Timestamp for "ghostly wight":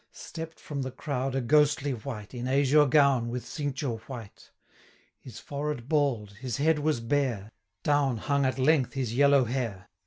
1.41-2.33